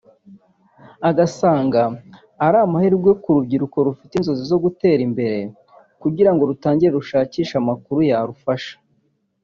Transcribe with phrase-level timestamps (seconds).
[1.09, 1.81] Agasanga
[2.45, 5.37] ari amahirwe ku rubyiruko rufite inzozi zo gutera imbere
[6.01, 8.73] kugira ngo rutangire rushakishe amakuru yarufasha